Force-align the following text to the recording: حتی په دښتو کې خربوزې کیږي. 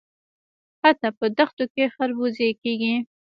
حتی 0.83 1.09
په 1.17 1.25
دښتو 1.37 1.65
کې 1.73 1.91
خربوزې 1.95 2.49
کیږي. 2.61 2.95